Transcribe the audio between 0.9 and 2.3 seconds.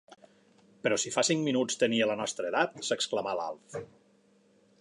si fa cinc minuts tenia la